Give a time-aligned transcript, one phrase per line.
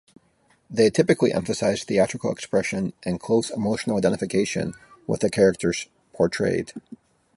[0.67, 4.73] They typically emphasise theatrical expression and close emotional identification
[5.05, 6.73] with the characters portrayed.